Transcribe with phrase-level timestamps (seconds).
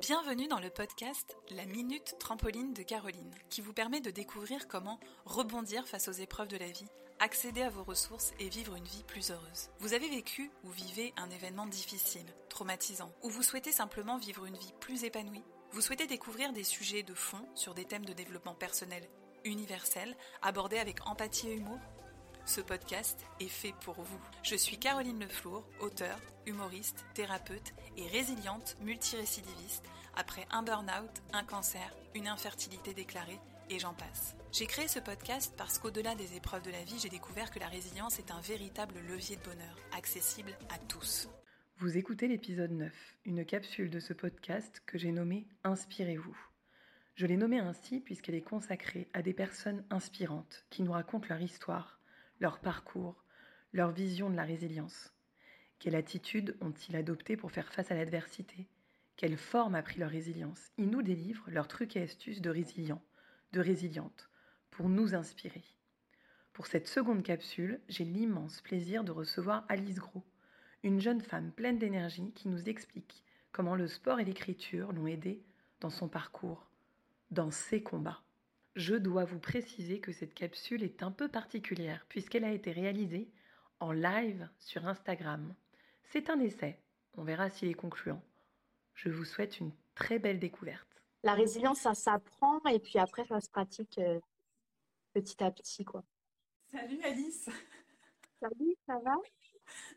[0.00, 4.98] Bienvenue dans le podcast La Minute Trampoline de Caroline, qui vous permet de découvrir comment
[5.24, 6.88] rebondir face aux épreuves de la vie,
[7.20, 9.70] accéder à vos ressources et vivre une vie plus heureuse.
[9.78, 14.56] Vous avez vécu ou vivez un événement difficile, traumatisant, ou vous souhaitez simplement vivre une
[14.56, 15.44] vie plus épanouie?
[15.70, 19.08] Vous souhaitez découvrir des sujets de fond sur des thèmes de développement personnel
[19.44, 21.78] universels, abordés avec empathie et humour?
[22.44, 24.20] Ce podcast est fait pour vous.
[24.42, 29.84] Je suis Caroline Leflour, auteure, humoriste, thérapeute et résiliente multirécidiviste
[30.16, 33.38] après un burn-out, un cancer, une infertilité déclarée
[33.70, 34.36] et j'en passe.
[34.52, 37.68] J'ai créé ce podcast parce qu'au-delà des épreuves de la vie, j'ai découvert que la
[37.68, 41.28] résilience est un véritable levier de bonheur, accessible à tous.
[41.78, 42.92] Vous écoutez l'épisode 9,
[43.24, 46.36] une capsule de ce podcast que j'ai nommé Inspirez-vous.
[47.14, 51.40] Je l'ai nommée ainsi puisqu'elle est consacrée à des personnes inspirantes qui nous racontent leur
[51.40, 51.98] histoire,
[52.42, 53.22] leur parcours,
[53.72, 55.12] leur vision de la résilience.
[55.78, 58.66] Quelle attitude ont-ils adopté pour faire face à l'adversité?
[59.16, 60.72] Quelle forme a pris leur résilience?
[60.76, 63.00] Ils nous délivrent leurs trucs et astuces de résilients,
[63.52, 64.28] de résilientes,
[64.72, 65.62] pour nous inspirer.
[66.52, 70.24] Pour cette seconde capsule, j'ai l'immense plaisir de recevoir Alice Gros,
[70.82, 75.44] une jeune femme pleine d'énergie qui nous explique comment le sport et l'écriture l'ont aidée
[75.78, 76.66] dans son parcours,
[77.30, 78.20] dans ses combats.
[78.74, 83.30] Je dois vous préciser que cette capsule est un peu particulière puisqu'elle a été réalisée
[83.80, 85.54] en live sur Instagram.
[86.04, 86.78] C'est un essai,
[87.18, 88.22] on verra s'il est concluant.
[88.94, 91.02] Je vous souhaite une très belle découverte.
[91.22, 94.18] La résilience, ça s'apprend et puis après, ça se pratique euh,
[95.12, 95.84] petit à petit.
[95.84, 96.02] quoi.
[96.70, 97.50] Salut Alice
[98.40, 99.14] Salut, ça va?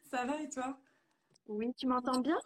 [0.04, 0.78] Ça va et toi?
[1.48, 2.38] Oui, tu m'entends bien?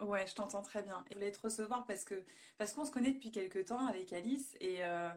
[0.00, 1.04] Ouais, je t'entends très bien.
[1.10, 2.24] Je voulais te recevoir parce que
[2.56, 5.10] parce qu'on se connaît depuis quelques temps avec Alice et, euh,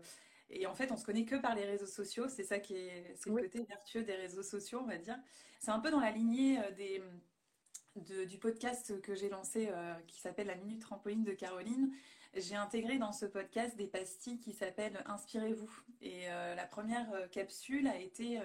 [0.50, 2.28] et en fait, on se connaît que par les réseaux sociaux.
[2.28, 5.18] C'est ça qui est, c'est le côté vertueux des réseaux sociaux, on va dire.
[5.60, 10.20] C'est un peu dans la lignée euh, des, du podcast que j'ai lancé euh, qui
[10.20, 11.92] s'appelle La Minute Trampoline de Caroline.
[12.36, 15.72] J'ai intégré dans ce podcast des pastilles qui s'appellent Inspirez-vous.
[16.02, 18.42] Et euh, la première capsule a été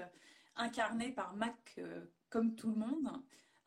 [0.54, 1.80] incarnée par Mac,
[2.28, 3.10] comme tout le monde,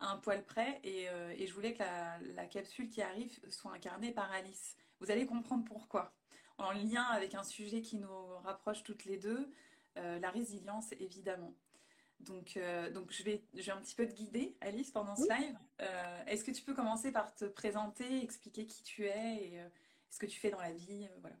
[0.00, 0.80] à un poil près.
[0.82, 4.76] Et, et je voulais que la, la capsule qui arrive soit incarnée par Alice.
[5.00, 6.14] Vous allez comprendre pourquoi
[6.58, 9.50] en lien avec un sujet qui nous rapproche toutes les deux,
[9.96, 11.54] euh, la résilience évidemment.
[12.20, 15.28] Donc, euh, donc je, vais, je vais un petit peu te guider, Alice, pendant ce
[15.28, 15.58] live.
[15.80, 19.60] Euh, est-ce que tu peux commencer par te présenter, expliquer qui tu es et
[20.10, 21.36] ce que tu fais dans la vie voilà.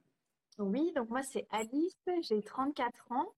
[0.58, 3.32] Oui, donc moi c'est Alice, j'ai 34 ans,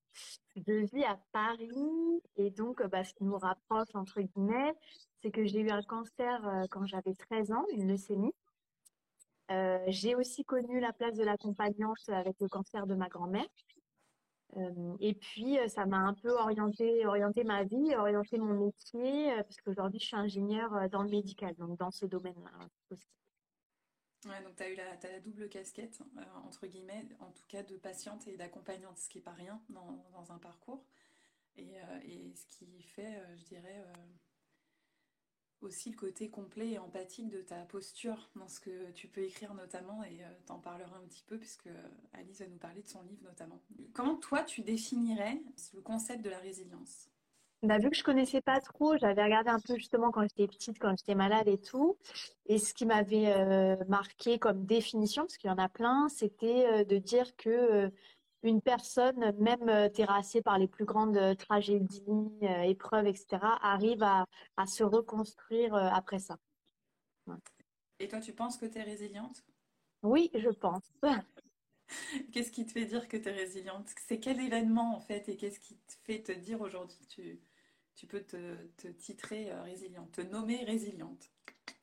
[0.55, 4.75] je vis à Paris et donc bah, ce qui nous rapproche entre guillemets,
[5.23, 8.35] c'est que j'ai eu un cancer quand j'avais 13 ans, une leucémie.
[9.51, 13.47] Euh, j'ai aussi connu la place de l'accompagnante avec le cancer de ma grand-mère.
[14.57, 19.33] Euh, et puis, euh, ça m'a un peu orienté, orienté ma vie, orienté mon métier,
[19.37, 23.09] parce qu'aujourd'hui, je suis ingénieure dans le médical, donc dans ce domaine-là aussi.
[24.25, 26.01] Ouais, donc tu as eu la, double casquette,
[26.45, 30.33] entre guillemets, en tout cas de patiente et d'accompagnante, ce qui n'est pas rien dans,
[30.33, 30.85] un parcours.
[31.57, 31.77] Et,
[32.35, 33.85] ce qui fait, je dirais,
[35.63, 39.55] aussi le côté complet et empathique de ta posture dans ce que tu peux écrire
[39.55, 41.69] notamment et euh, t'en parleras un petit peu puisque
[42.13, 43.61] Alice va nous parler de son livre notamment.
[43.95, 45.41] Comment toi tu définirais
[45.75, 47.09] le concept de la résilience?
[47.63, 50.79] Bah, vu que je connaissais pas trop, j'avais regardé un peu justement quand j'étais petite,
[50.79, 51.97] quand j'étais malade et tout.
[52.47, 56.67] Et ce qui m'avait euh, marqué comme définition, parce qu'il y en a plein, c'était
[56.67, 57.91] euh, de dire que
[58.47, 62.03] une personne, même euh, terrassée par les plus grandes euh, tragédies,
[62.43, 64.27] euh, épreuves, etc., arrive à,
[64.67, 66.39] se reconstruire après ça.
[67.99, 69.45] Et toi, tu penses que tu es résiliente?
[70.03, 70.93] Oui, je pense.
[72.33, 73.89] qu'est-ce qui te fait dire que tu es résiliente?
[74.07, 77.41] C'est quel événement en fait et qu'est-ce qui te fait te dire aujourd'hui tu,
[77.95, 81.31] tu peux te, titrer résiliente, te nommer résiliente?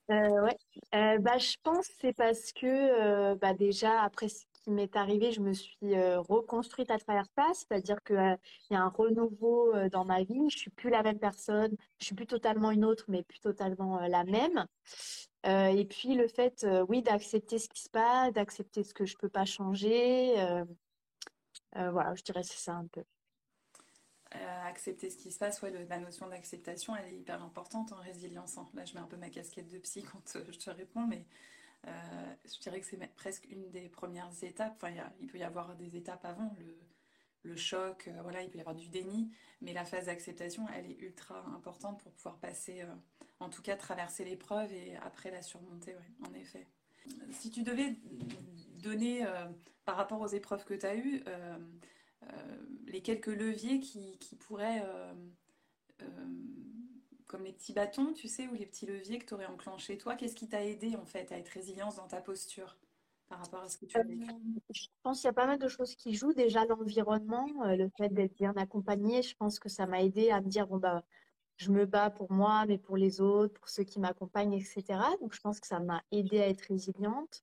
[0.08, 4.28] Ouais, bah, je pense que c'est parce que bah, déjà après
[4.64, 8.36] qui m'est arrivé, je me suis euh, reconstruite à travers ça, c'est-à-dire que euh,
[8.70, 10.48] y a un renouveau euh, dans ma vie.
[10.50, 14.00] Je suis plus la même personne, je suis plus totalement une autre, mais plus totalement
[14.00, 14.66] la même.
[15.44, 19.28] et puis le fait, oui, d'accepter ce qui se passe, d'accepter ce que je peux
[19.28, 20.34] pas changer.
[21.74, 23.04] voilà, je dirais c'est ça un peu.
[24.64, 28.56] accepter ce qui se passe, ouais, la notion d'acceptation, elle est hyper importante en résilience.
[28.56, 28.68] Hein.
[28.74, 31.26] Là, je mets un peu ma casquette de psy quand je te réponds, mais
[31.86, 34.74] euh, je dirais que c'est presque une des premières étapes.
[34.76, 36.54] Enfin, il, peut y avoir des étapes avant,
[37.42, 40.90] le, choc, euh, voilà, il peut y avoir du déni, mais la phase d'acceptation, elle
[40.90, 42.94] est ultra importante pour pouvoir passer, euh,
[43.38, 45.94] en tout cas traverser l'épreuve et après la surmonter,
[46.26, 46.66] en effet.
[47.32, 47.96] Si tu devais
[48.82, 49.26] donner,
[49.84, 51.22] par rapport aux épreuves que tu as eues,
[52.86, 54.82] les quelques leviers qui pourraient
[57.34, 60.14] comme les petits bâtons, tu sais, ou les petits leviers que tu aurais enclenchés toi.
[60.14, 62.76] Qu'est-ce qui t'a aidé en fait à être résilience dans ta posture
[63.28, 64.26] par rapport à ce que tu as vécu
[64.70, 66.34] Je pense qu'il y a pas mal de choses qui jouent.
[66.34, 70.48] Déjà l'environnement, le fait d'être bien accompagné, je pense que ça m'a aidé à me
[70.48, 71.02] dire bon bah
[71.56, 74.84] je me bats pour moi, mais pour les autres, pour ceux qui m'accompagnent, etc.
[75.20, 77.42] Donc, je pense que ça m'a aidé à être résiliente.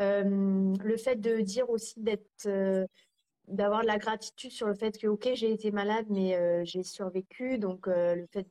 [0.00, 2.86] Euh, le fait de dire aussi d'être, euh,
[3.46, 6.82] d'avoir de la gratitude sur le fait que, ok, j'ai été malade, mais euh, j'ai
[6.82, 7.58] survécu.
[7.58, 8.48] Donc, le fait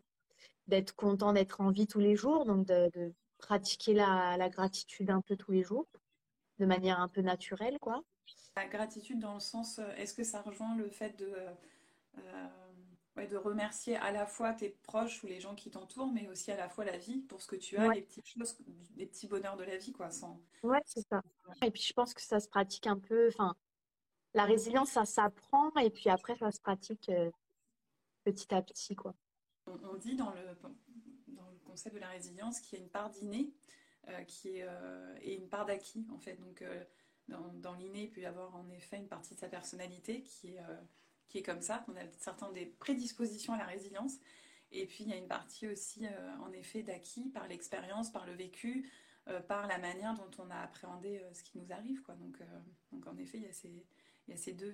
[0.68, 5.20] d'être content d'être en vie tous les jours, donc de, pratiquer la, la, gratitude un
[5.20, 5.86] peu tous les jours,
[6.60, 8.02] de manière un peu naturelle, quoi.
[8.56, 11.36] La gratitude dans le sens, est-ce que ça rejoint le fait de
[13.22, 16.58] de remercier à la fois tes proches ou les gens qui t'entourent, mais aussi à
[16.58, 18.58] la fois la vie pour ce que tu as, les petites choses,
[18.96, 20.10] les petits bonheurs de la vie, quoi.
[20.10, 20.40] Sans...
[20.64, 21.22] Ouais, c'est ça.
[21.64, 23.28] Et puis je pense que ça se pratique un peu.
[23.28, 23.56] Enfin,
[24.34, 27.30] la résilience, ça s'apprend et puis après, ça se pratique euh,
[28.24, 29.14] petit à petit, quoi.
[29.84, 30.56] On, dit dans le,
[31.66, 33.52] concept de la résilience qu'il y a une part d'inné
[34.10, 36.36] euh, qui est, euh, et une part d'acquis, en fait.
[36.36, 36.64] Donc,
[37.28, 40.56] dans, dans l'inné, il peut y avoir en effet une partie de sa personnalité qui
[41.34, 41.84] est comme ça.
[41.88, 44.20] On a certaines des prédispositions à la résilience.
[44.74, 48.26] Et puis, il y a une partie aussi, euh, en effet, d'acquis par l'expérience, par
[48.26, 48.92] le vécu,
[49.28, 52.04] euh, par la manière dont on a appréhendé euh, ce qui nous arrive.
[52.92, 53.72] Donc, en effet, il y a ces,
[54.28, 54.74] il y a ces deux,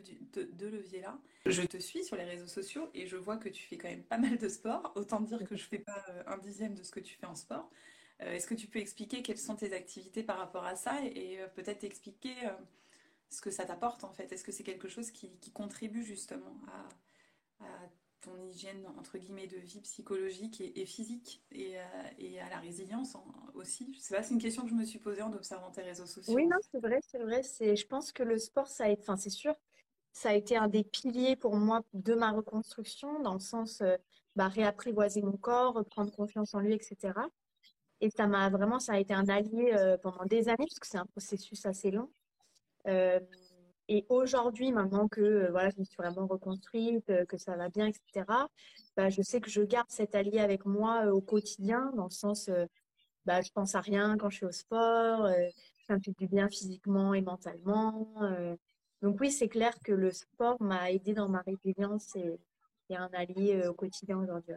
[0.69, 1.19] leviers-là.
[1.45, 4.03] Je te suis sur les réseaux sociaux et je vois que tu fais quand même
[4.03, 4.91] pas mal de sport.
[4.95, 7.35] Autant dire que je ne fais pas un dixième de ce que tu fais en
[7.35, 7.69] sport.
[8.19, 11.39] Est-ce que tu peux expliquer quelles sont tes activités par rapport à ça et, et
[11.55, 12.35] peut-être expliquer
[13.29, 14.31] ce que ça t'apporte en fait?
[14.31, 16.59] Est-ce que c'est quelque chose qui, contribue justement
[17.59, 17.65] à,
[18.21, 23.15] ton hygiène entre guillemets de vie psychologique et, physique et, à la résilience
[23.53, 26.33] aussi pas, c'est une question que je me suis posée en observant tes réseaux sociaux.
[26.33, 27.43] Oui, non, c'est vrai, c'est vrai.
[27.43, 29.55] C'est, je pense que le sport, ça a été, enfin c'est sûr,
[30.11, 33.95] ça a été un des piliers pour moi de ma reconstruction, dans le sens euh,
[34.35, 37.13] bah, réapprivoiser mon corps, prendre confiance en lui, etc.
[38.01, 40.87] Et ça m'a vraiment, ça a été un allié euh, pendant des années, parce que
[40.87, 42.09] c'est un processus assez long.
[43.89, 47.55] Euh, et aujourd'hui, maintenant que euh, voilà, je me suis vraiment reconstruite, euh, que ça
[47.55, 48.25] va bien, etc.,
[48.95, 52.49] bah, je sais que je garde cet allié avec moi au quotidien, dans le sens,
[53.25, 55.27] bah, je pense à rien quand je suis au sport,
[55.87, 58.13] ça me fait du bien physiquement et mentalement.
[59.01, 62.39] donc oui, c'est clair que le sport m'a aidé dans ma résilience et,
[62.89, 64.55] et un allié au quotidien aujourd'hui.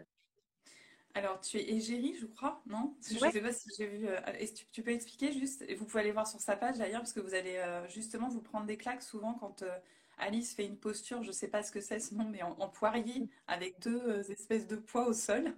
[1.15, 2.97] Alors, tu es égérie, je crois, non?
[3.07, 4.09] Je ne sais pas si j'ai vu.
[4.09, 7.01] Euh, est-ce que tu, peux expliquer juste vous pouvez aller voir sur sa page d'ailleurs,
[7.01, 9.79] parce que vous allez euh, justement vous prendre des claques souvent quand euh,
[10.19, 12.69] Alice fait une posture, je ne sais pas ce que c'est ce nom, mais en,
[12.69, 15.55] poirier, avec deux espèces de poids au sol,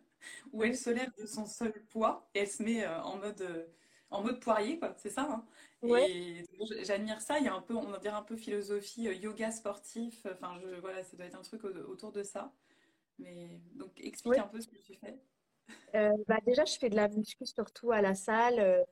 [0.53, 3.69] où elle se lève de son seul poids et elle se met en mode.
[4.11, 5.23] en mode poirier, quoi, c'est ça.
[5.23, 5.45] Hein?
[5.89, 6.45] Et
[6.83, 7.39] j'admire ça.
[7.39, 10.27] Il y a un peu, on va dire un peu philosophie yoga sportif.
[10.33, 12.53] Enfin, je, voilà, ça doit être un truc autour de ça.
[13.19, 15.19] Mais donc, explique un peu ce que tu fais.
[15.95, 18.83] Euh, bah déjà, je fais de la muscu surtout à la salle, euh,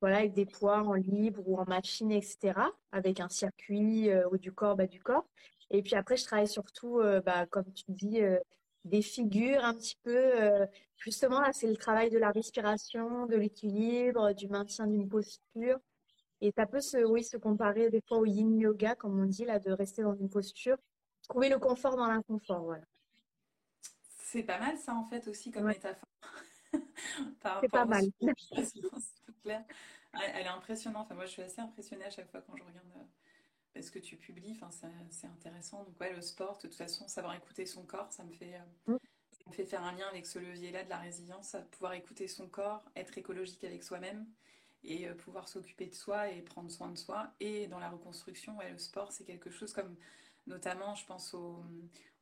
[0.00, 2.54] voilà, avec des poids en libre ou en machine, etc.
[2.92, 5.26] Avec un circuit euh, ou du corps, bah, du corps.
[5.70, 8.20] Et puis après, je travaille surtout, bah, comme tu dis,
[8.84, 10.32] des figures un petit peu.
[10.96, 15.78] justement, là, c'est le travail de la respiration, de l'équilibre, du maintien d'une posture.
[16.40, 19.44] Et ça peut se, oui, se comparer des fois au yin yoga, comme on dit,
[19.44, 20.78] là, de rester dans une posture,
[21.28, 22.84] trouver le confort dans l'inconfort, voilà.
[24.30, 26.06] C'est pas mal ça en fait aussi comme métaphore.
[26.72, 28.04] c'est pas mal.
[29.42, 29.64] clair.
[30.12, 31.06] Elle est impressionnante.
[31.06, 32.86] Enfin, moi, je suis assez impressionnée à chaque fois quand je regarde
[33.76, 34.58] euh, ce que tu publies.
[34.60, 34.68] Enfin,
[35.10, 35.82] c'est intéressant.
[35.84, 38.92] Donc, ouais, le sport, de toute façon, savoir écouter son corps, ça me fait, euh,
[38.92, 38.98] mm.
[39.30, 42.48] ça me fait faire un lien avec ce levier-là de la résilience, pouvoir écouter son
[42.48, 44.26] corps, être écologique avec soi-même
[44.84, 47.32] et euh, pouvoir s'occuper de soi et prendre soin de soi.
[47.40, 49.96] Et dans la reconstruction, ouais, le sport, c'est quelque chose comme,
[50.46, 51.64] notamment, je pense au,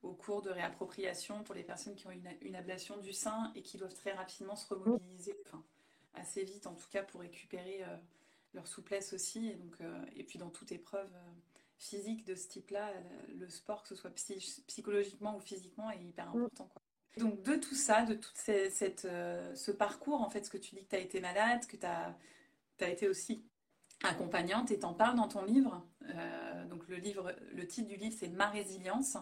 [0.02, 3.76] au cours de réappropriation pour les personnes qui ont une, ablation du sein et qui
[3.76, 5.64] doivent très rapidement se remobiliser, enfin
[6.14, 7.96] assez vite en tout cas pour récupérer euh,
[8.54, 9.48] leur souplesse aussi.
[9.48, 11.32] Et, donc, euh, et puis dans toute épreuve euh,
[11.78, 12.90] physique de ce type-là,
[13.34, 14.10] le sport, que ce soit
[14.66, 16.70] psychologiquement ou physiquement, est hyper important.
[16.72, 16.82] Quoi.
[17.18, 20.84] Donc de tout ça, de tout cette, ce parcours, en fait, ce que tu dis
[20.84, 22.16] que tu as été malade, que tu as,
[22.80, 23.44] as, été aussi
[24.04, 25.86] accompagnante et t'en parles dans ton livre.
[26.70, 29.18] donc le livre, le titre du livre, c'est Ma résilience.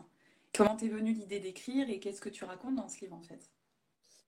[0.55, 3.51] Comment t'es venue l'idée d'écrire et qu'est-ce que tu racontes dans ce livre en fait?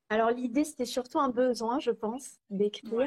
[0.08, 3.06] Alors l'idée c'était surtout un besoin, je pense, d'écrire.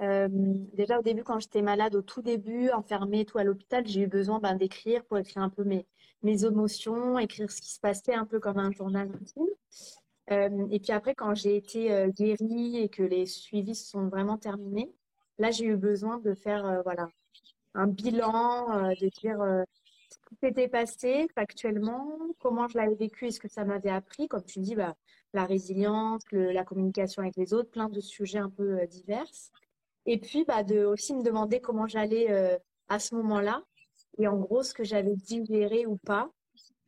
[0.00, 0.28] Euh,
[0.74, 4.06] déjà au début quand j'étais malade, au tout début, enfermée tout à l'hôpital, j'ai eu
[4.06, 5.86] besoin ben, d'écrire pour écrire un peu mes,
[6.22, 9.46] mes émotions, écrire ce qui se passait un peu comme un journal intime.
[10.30, 14.36] Euh, et puis après quand j'ai été euh, guérie et que les suivis sont vraiment
[14.36, 14.92] terminés,
[15.38, 17.08] là j'ai eu besoin de faire voilà
[17.74, 19.64] un bilan, de dire
[20.14, 23.26] ce qui s'était passé factuellement, comment je l'avais vécu?
[23.26, 24.28] Et ce que ça m'avait appris?
[24.28, 24.94] Comme tu dis, bah,
[25.32, 29.26] la résilience, la communication avec les autres, plein de sujets un peu euh, divers.
[30.06, 32.56] Et puis, bah, de aussi me demander comment j'allais euh,
[32.88, 33.64] à ce moment-là.
[34.18, 36.30] Et en gros, ce que j'avais digéré ou pas.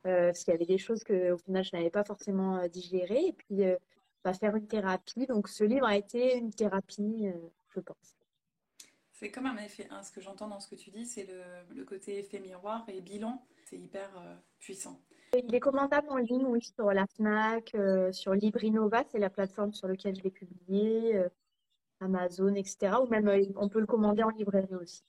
[0.07, 3.27] Euh, parce qu'il y avait des choses que, au final, je n'avais pas forcément digérées.
[3.27, 3.63] Et puis,
[4.25, 5.27] bah, faire une thérapie.
[5.27, 7.29] Donc, ce livre a été une thérapie,
[7.75, 8.16] je pense.
[9.19, 11.27] C'est comme un effet Ce que j'entends dans ce que tu dis, c'est
[11.75, 13.43] le, côté effet miroir et bilan.
[13.65, 15.01] C'est hyper euh, puissant.
[15.35, 19.73] Il est commandable en ligne, oui, sur la FNAC, euh, sur Librinova, c'est la plateforme
[19.73, 21.29] sur laquelle je l'ai publié, euh,
[22.01, 22.97] Amazon, etc.
[23.03, 25.03] Ou même, on peut le commander en librairie aussi.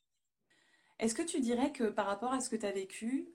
[1.00, 3.30] Est-ce que tu dirais que par rapport à ce que tu as vécu,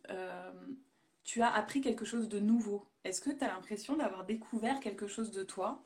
[1.23, 2.89] tu as appris quelque chose de nouveau?
[3.05, 5.85] Est-ce que tu as l'impression d'avoir découvert quelque chose de toi?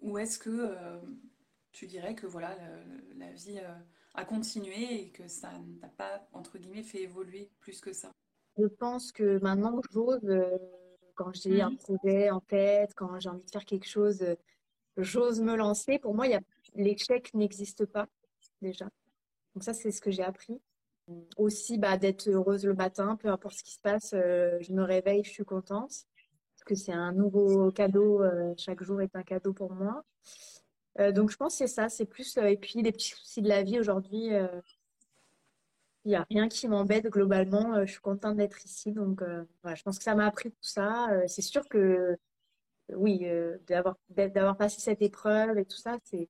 [0.00, 0.74] Ou est-ce que
[1.72, 2.56] tu dirais que voilà,
[3.16, 3.60] la vie
[4.14, 8.12] à continuer et que ça n'a pas, entre guillemets, fait évoluer plus que ça
[8.56, 10.56] Je pense que maintenant, j'ose, euh,
[11.14, 11.78] quand j'ai un mhm.
[11.78, 14.36] projet en tête, quand j'ai envie de faire quelque chose, euh,
[14.96, 15.98] j'ose me lancer.
[15.98, 16.26] Pour moi,
[16.74, 18.06] l'échec n'existe pas
[18.62, 18.88] déjà.
[19.54, 20.60] Donc ça, c'est ce que j'ai appris.
[21.36, 24.82] Aussi, bah, d'être heureuse le matin, peu importe ce qui se passe, euh, je me
[24.82, 25.90] réveille, je suis contente.
[25.90, 28.22] Parce que c'est un nouveau cadeau,
[28.56, 30.02] chaque jour est un cadeau pour moi.
[31.00, 31.88] Euh, donc, je pense que c'est ça.
[31.88, 32.36] C'est plus.
[32.38, 34.60] Euh, et puis, les petits soucis de la vie aujourd'hui, euh,
[36.04, 37.84] il n'y a rien qui m'embête globalement.
[37.84, 38.92] je suis contente d'être ici.
[38.92, 39.22] Donc,
[39.62, 41.08] voilà, je pense que ça m'a appris tout ça.
[41.26, 42.18] c'est sûr que,
[42.90, 43.26] oui,
[43.66, 46.28] d'avoir, d'avoir passé cette épreuve et tout ça, c'est,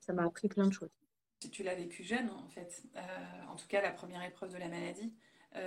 [0.00, 0.90] ça m'a appris plein de choses.
[1.52, 2.82] Tu l'as vécu jeune, en fait.
[3.48, 5.14] en tout cas, la première épreuve de la maladie.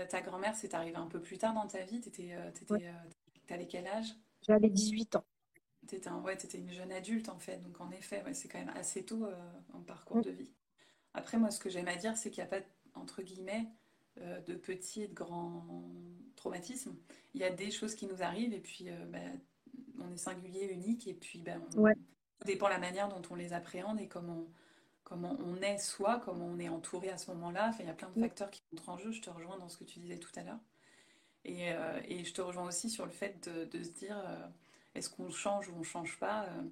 [0.10, 2.02] ta grand-mère, c'est arrivé un peu plus tard dans ta vie?
[2.02, 2.34] Tu
[3.50, 4.14] avais quel âge?
[4.42, 5.26] J'avais 18 ans.
[5.88, 9.06] Tu étais, ouais, une jeune adulte en fait, donc en effet, c'est quand même assez
[9.06, 9.36] tôt euh,
[9.74, 10.52] en parcours de vie.
[11.14, 13.68] Après, moi, ce que j'aime à dire, c'est qu'il n'y a pas, entre guillemets,
[14.20, 15.66] euh, de petits et de grands
[16.36, 16.96] traumatismes.
[17.34, 19.40] Il y a des choses qui nous arrivent et puis euh, ben,
[20.00, 21.86] on est singulier, unique et puis ben, on,
[22.46, 24.46] dépend la manière dont on les appréhende et comment,
[25.04, 27.70] comment on est soi, comment on est entouré à ce moment-là.
[27.70, 29.12] Enfin, il y a plein de facteurs qui entrent en jeu.
[29.12, 30.60] Je te rejoins dans ce que tu disais tout à l'heure.
[31.46, 31.70] Et,
[32.10, 34.22] et, je te rejoins aussi sur le fait de, de se dire
[34.98, 36.64] est-ce qu'on change ou on change pas euh,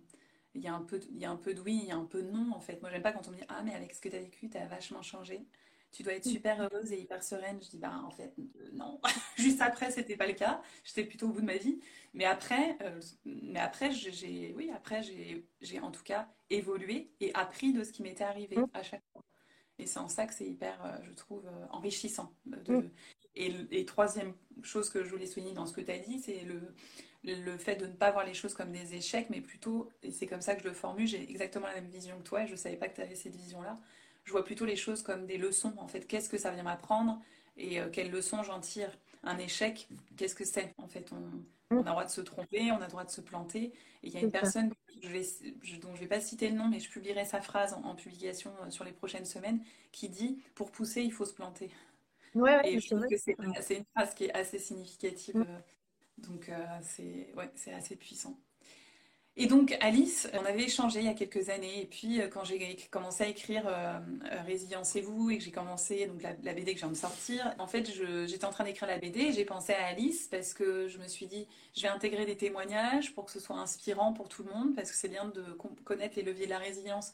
[0.55, 1.97] il y, a un peu, il y a un peu de oui, il y a
[1.97, 2.81] un peu de non en fait.
[2.81, 4.49] Moi j'aime pas quand on me dit Ah mais Alex, ce que tu as vécu,
[4.49, 5.45] tu as vachement changé.
[5.91, 7.59] Tu dois être super heureuse et hyper sereine.
[7.61, 8.99] Je dis bah en fait euh, non.
[9.37, 10.61] Juste après c'était pas le cas.
[10.85, 11.79] J'étais plutôt au bout de ma vie.
[12.13, 17.73] Mais après, euh, mais après j'ai oui après j'ai en tout cas évolué et appris
[17.73, 18.67] de ce qui m'était arrivé mm.
[18.73, 19.23] à chaque fois.
[19.77, 22.33] Et c'est en ça que c'est hyper, je trouve, enrichissant.
[22.45, 22.77] De...
[22.77, 22.91] Mm.
[23.35, 26.45] Et, et, troisième chose que je voulais souligner dans ce que tu as dit, c'est
[26.45, 26.73] le,
[27.25, 30.27] le fait de ne pas voir les choses comme des échecs, mais plutôt, et c'est
[30.27, 32.51] comme ça que je le formule, j'ai exactement la même vision que toi, et je
[32.51, 33.77] ne savais pas que tu avais cette vision-là.
[34.23, 36.07] Je vois plutôt les choses comme des leçons, en fait.
[36.07, 37.21] Qu'est-ce que ça vient m'apprendre
[37.57, 38.89] et euh, quelles leçons j'en tire?
[39.23, 42.77] Un échec, qu'est-ce que c'est En fait, on, a le droit de se tromper, on
[42.77, 43.73] a le droit de se planter.
[44.03, 45.23] Et il y a une personne je vais,
[45.79, 48.51] dont je ne vais pas citer le nom, mais je publierai sa phrase en, publication
[48.61, 49.59] euh, sur les prochaines semaines,
[49.91, 51.71] qui dit Pour pousser, il faut se planter.
[52.35, 53.35] Ouais, et je trouve que c'est
[53.77, 55.37] une phrase qui est assez significative.
[55.37, 55.59] Euh,
[56.17, 58.39] donc euh, c'est ouais, assez puissant.
[59.37, 62.45] Et donc Alice, on avait échangé il y a quelques années, et puis euh, quand
[62.45, 63.99] j'ai commencé à écrire euh,
[64.45, 67.91] Résilience-vous et que j'ai commencé donc la, BD que je viens de sortir, en fait
[68.27, 71.07] j'étais en train d'écrire la BD et j'ai pensé à Alice parce que je me
[71.09, 74.53] suis dit je vais intégrer des témoignages pour que ce soit inspirant pour tout le
[74.53, 75.43] monde, parce que c'est bien de
[75.83, 77.11] connaître les leviers de la résilience,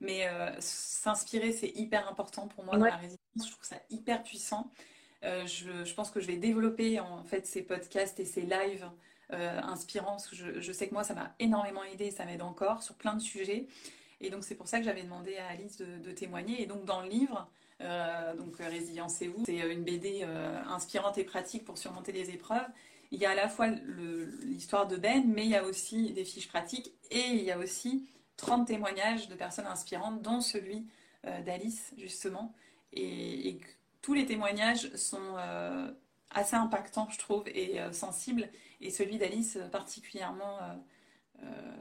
[0.00, 0.28] mais
[0.58, 4.70] s'inspirer c'est hyper important pour moi dans la résilience, je trouve ça hyper puissant.
[5.24, 8.88] Euh, je, pense que je vais développer en fait ces podcasts et ces lives
[9.32, 10.16] euh, inspirants.
[10.32, 13.66] Je, sais que moi, ça m'a énormément aidé, ça m'aide encore sur plein de sujets.
[14.20, 16.62] Et donc c'est pour ça que j'avais demandé à Alice de, témoigner.
[16.62, 17.48] Et donc dans le livre,
[17.80, 20.24] euh, donc Résilience-vous, c'est une BD
[20.68, 22.66] inspirante et pratique pour surmonter les épreuves.
[23.10, 26.24] Il y a à la fois l'histoire de Ben, mais il y a aussi des
[26.24, 30.86] fiches pratiques et il y a aussi 30 témoignages de personnes inspirantes, dont celui
[31.44, 32.54] d'Alice justement.
[32.92, 33.60] Et, et,
[34.02, 35.90] tous les témoignages sont euh,
[36.30, 38.48] assez impactants, je trouve, et euh, sensibles.
[38.80, 40.58] Et celui d'Alice euh, particulièrement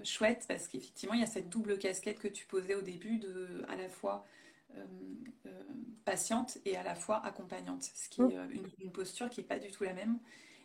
[0.03, 3.63] chouette, parce qu'effectivement, il y a cette double casquette que tu posais au début, de
[3.69, 4.25] à la fois
[6.03, 8.37] patiente et à la fois accompagnante, ce qui est
[8.79, 10.17] une, posture qui n'est pas du tout la même.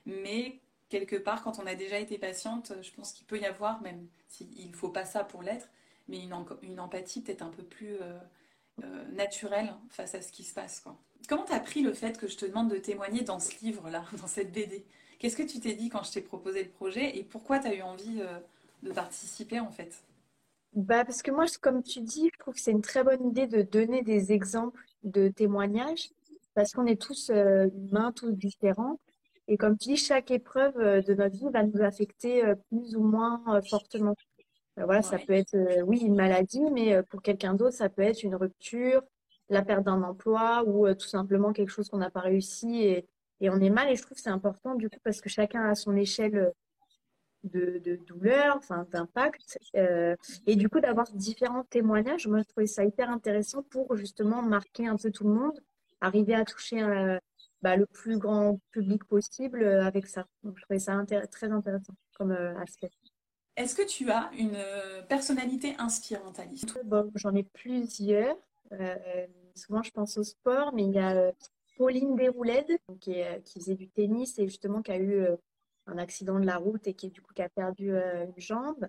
[0.07, 3.83] Mais quelque part, quand on a déjà été patiente, je pense qu'il peut y avoir,
[3.83, 5.69] même s'il ne faut pas ça pour l'être,
[6.09, 7.99] mais une, une empathie peut-être un peu plus
[9.13, 10.81] naturelle face à ce qui se passe.
[10.81, 10.97] Quoi.
[11.29, 14.27] Comment t'as pris le fait que je te demande de témoigner dans ce livre-là, dans
[14.27, 14.85] cette BD
[15.19, 17.75] Qu'est-ce que tu t'es dit quand je t'ai proposé le projet et pourquoi tu as
[17.75, 18.39] eu envie euh,
[18.83, 20.03] de participer en fait?
[20.75, 23.47] Bah parce que moi, comme tu dis, je trouve que c'est une très bonne idée
[23.47, 26.11] de donner des exemples de témoignages
[26.55, 29.01] parce qu'on est tous humains, tous différents.
[29.49, 33.43] Et comme tu dis, chaque épreuve de notre vie va nous affecter plus ou moins
[33.71, 34.15] fortement.
[34.77, 38.35] Voilà, ça peut être, oui, une maladie, mais pour quelqu'un d'autre, ça peut être une
[38.35, 39.03] rupture,
[39.49, 43.07] la perte d'un emploi ou tout simplement quelque chose qu'on n'a pas réussi et,
[43.41, 43.91] et on est mal.
[43.91, 46.53] Et je trouve que c'est important du coup parce que chacun a son échelle
[47.47, 49.59] de, de douleur, enfin d'impact.
[49.77, 50.15] Euh,
[50.47, 54.87] et du coup, d'avoir différents témoignages, moi, je trouvais ça hyper intéressant pour justement marquer
[54.87, 55.59] un peu tout le monde,
[56.01, 57.19] arriver à toucher euh,
[57.63, 60.27] bah, le plus grand public possible euh, avec ça.
[60.43, 62.91] Donc, je trouvais ça très intéressant comme aspect.
[63.57, 64.59] Est-ce que tu as une
[65.09, 68.37] personnalité inspirante, Alice bon, J'en ai plusieurs.
[69.55, 71.33] souvent, je pense au sport, mais il y a
[71.77, 73.15] Pauline Déroulède, qui,
[73.55, 75.27] faisait du tennis et justement qui a eu
[75.87, 78.89] un accident de la route et qui du coup a perdu euh, une jambe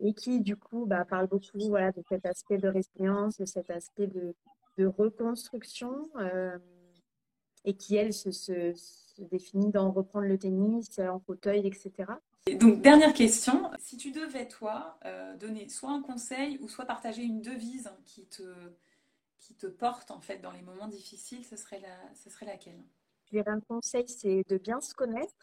[0.00, 4.08] et qui du coup bah, parle beaucoup de cet aspect de résilience, de cet aspect
[4.08, 4.34] de,
[4.76, 6.58] reconstruction euh,
[7.64, 8.74] et qui elle se, se,
[9.30, 11.92] définit dans reprendre le tennis en fauteuil etc.
[12.52, 17.22] donc dernière question, si tu devais toi euh, donner soit un conseil ou soit partager
[17.22, 18.42] une devise qui te
[19.38, 22.82] qui te porte en fait dans les moments difficiles, ce serait la, ce serait laquelle?
[23.26, 25.34] Je dirais un conseil, c'est de bien se connaître,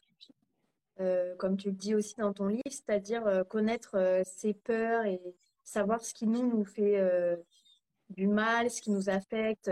[0.99, 5.19] euh, comme tu le dis aussi dans ton livre, c'est-à-dire euh, connaître ses peurs et
[5.63, 6.99] savoir ce qui nous, nous fait
[8.09, 9.69] du mal, ce qui nous affecte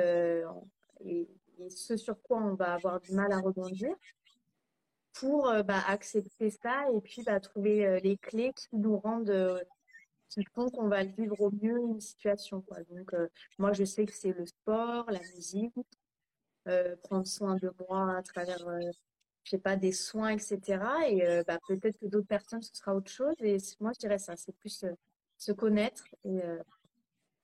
[1.06, 1.28] et,
[1.70, 3.96] ce sur quoi on va avoir du mal à rebondir
[5.20, 9.64] pour bah, accepter ça et puis bah, trouver les clés qui nous rendent
[10.30, 12.64] qui font qu'on va vivre au mieux une situation.
[12.92, 13.16] Donc,
[13.58, 15.74] moi, je sais que c'est le sport, la musique,
[17.04, 18.66] prendre soin de moi à travers
[19.50, 20.60] je sais pas, des soins, etc.
[21.08, 23.34] Et euh, bah, peut-être que d'autres personnes, ce sera autre chose.
[23.40, 24.92] Et moi, je dirais ça, c'est plus euh,
[25.38, 26.04] se connaître.
[26.24, 26.60] Et, euh,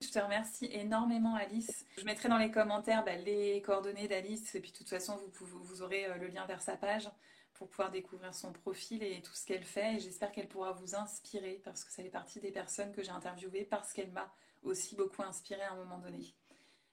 [0.02, 1.86] Je te remercie énormément, Alice.
[1.98, 4.54] Je mettrai dans les commentaires bah, les coordonnées d'Alice.
[4.56, 7.10] Et puis, de toute façon, vous, aurez le lien vers sa page
[7.54, 9.96] pour pouvoir découvrir son profil et tout ce qu'elle fait.
[9.96, 13.12] Et j'espère qu'elle pourra vous inspirer parce que ça fait partie des personnes que j'ai
[13.12, 14.34] interviewées parce qu'elle m'a
[14.64, 16.34] aussi beaucoup inspirée à un moment donné.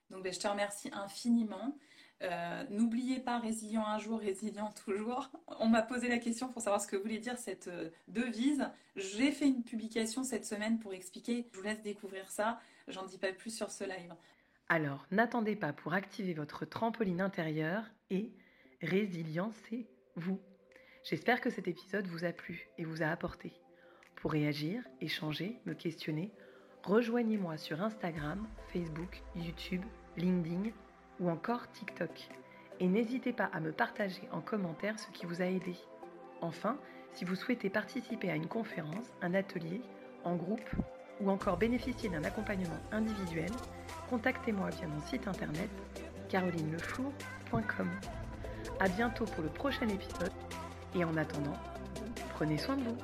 [0.09, 1.75] Donc, bah, je te remercie infiniment.
[2.21, 5.29] Euh, n'oubliez pas résilient un jour, résilient toujours.
[5.59, 8.69] On m'a posé la question pour savoir ce que voulait dire cette euh, devise.
[8.95, 11.49] J'ai fait une publication cette semaine pour expliquer.
[11.51, 12.61] Je vous laisse découvrir ça.
[12.87, 14.13] J'en dis pas plus sur ce live.
[14.69, 18.33] Alors, n'attendez pas pour activer votre trampoline intérieure et
[18.81, 20.41] résiliencez-vous.
[21.03, 23.53] J'espère que cet épisode vous a plu et vous a apporté.
[24.15, 26.31] Pour réagir, échanger, me questionner,
[26.83, 29.83] rejoignez-moi sur Instagram, Facebook, YouTube,
[30.17, 30.71] LinkedIn
[31.19, 32.29] ou encore TikTok.
[32.79, 35.75] Et n'hésitez pas à me partager en commentaire ce qui vous a aidé.
[36.41, 36.79] Enfin,
[37.11, 39.81] si vous souhaitez participer à une conférence, un atelier,
[40.23, 40.69] en groupe
[41.21, 43.51] ou encore bénéficier d'un accompagnement individuel,
[44.09, 45.69] contactez-moi via mon site internet
[46.29, 47.89] carolinelefour.com.
[48.79, 50.31] A bientôt pour le prochain épisode
[50.95, 51.57] et en attendant,
[52.35, 52.97] prenez soin de vous.